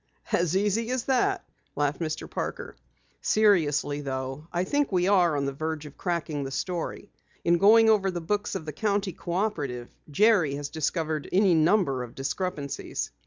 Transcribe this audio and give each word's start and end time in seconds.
"As 0.31 0.57
easy 0.57 0.89
as 0.89 1.03
that?" 1.03 1.47
laughed 1.75 1.99
Mr. 2.01 2.27
Parker. 2.27 2.75
"Seriously 3.21 4.01
though, 4.01 4.47
I 4.51 4.63
think 4.63 4.91
we 4.91 5.07
are 5.07 5.37
on 5.37 5.45
the 5.45 5.53
verge 5.53 5.85
of 5.85 5.95
cracking 5.95 6.43
the 6.43 6.49
story. 6.49 7.11
In 7.45 7.59
going 7.59 7.87
over 7.87 8.09
the 8.09 8.19
books 8.19 8.55
of 8.55 8.65
the 8.65 8.73
County 8.73 9.13
Cooperative, 9.13 9.89
Jerry 10.09 10.55
has 10.55 10.69
discovered 10.69 11.29
any 11.31 11.53
number 11.53 12.01
of 12.01 12.15
discrepancies." 12.15 13.11